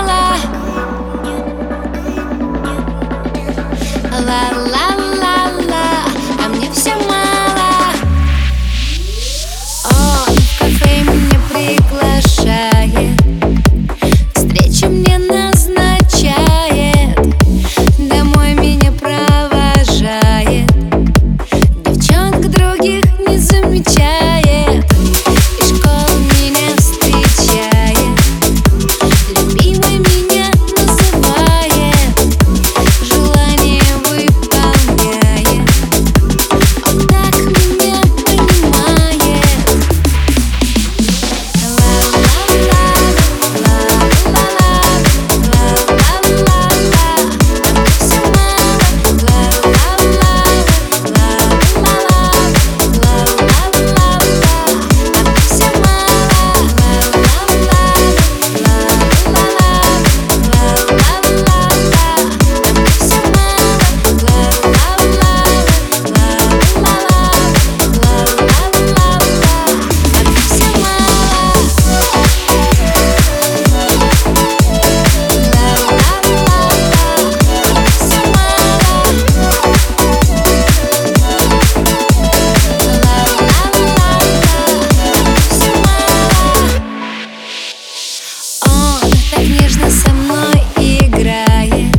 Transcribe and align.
Нежно 89.47 89.89
со 89.89 90.09
мной 90.09 90.61
играет. 90.77 91.95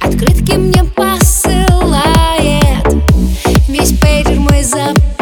Открытки 0.00 0.52
мне 0.56 0.84
посылает. 0.84 2.04
Весь 3.68 3.92
пейджер 3.98 4.40
мой 4.40 4.62
заполняет 4.62 5.13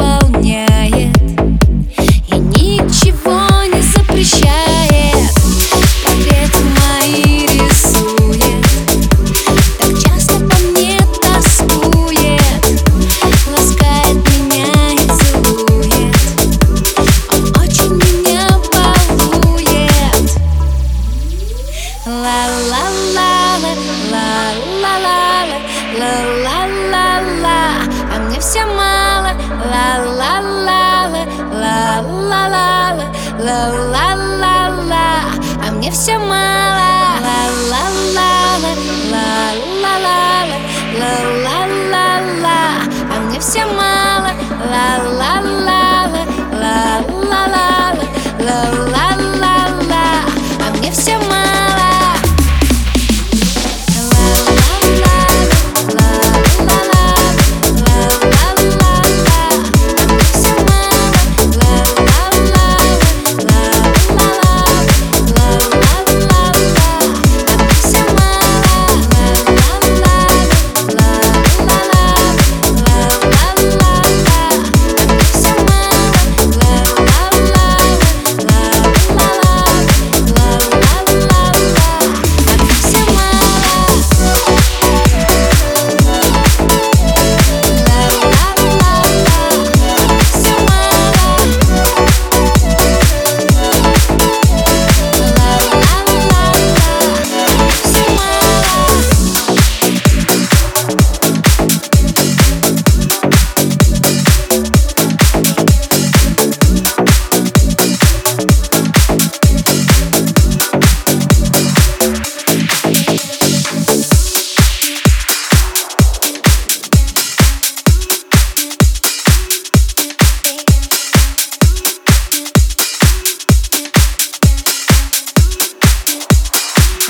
все 28.43 28.65
а 28.65 28.67
мало 28.67 29.31
Ла-ла-ла-ла, 29.71 31.23
ла-ла-ла-ла, 31.63 32.99
ла-ла-ла-ла. 33.39 35.07
А 35.65 35.71
мне 35.71 35.91
все 35.93 36.19
мало. 36.19 36.83
Ла-ла-ла-ла, 37.71 38.73
ла-ла-ла-ла, 39.13 40.59
ла-ла-ла-ла. 40.99 42.61
А 43.11 43.21
мне 43.21 43.39
все 43.39 43.65
мало. 43.65 44.31
Ла-ла 44.71 45.22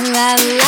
La 0.02 0.34
la 0.34 0.61